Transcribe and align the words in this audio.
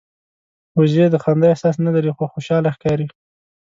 وزې 0.77 1.05
د 1.11 1.15
خندا 1.23 1.47
احساس 1.51 1.75
نه 1.85 1.91
لري 1.95 2.11
خو 2.15 2.23
خوشاله 2.33 2.69
ښکاري 2.75 3.07